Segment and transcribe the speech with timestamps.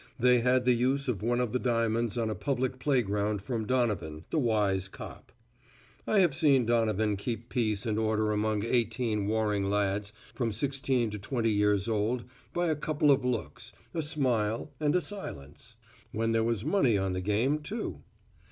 [0.17, 4.25] They had the use of one of the diamonds on a public playground from Donovan,
[4.31, 5.31] the wise cop.
[6.07, 11.19] I have seen Donovan keep peace and order among eighteen warring lads from sixteen to
[11.19, 15.75] twenty years old by a couple of looks, a smile and a silence.
[16.11, 18.01] When there was money on the game, too.